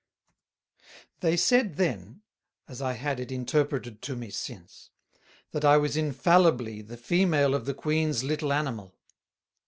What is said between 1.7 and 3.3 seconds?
then, (as I had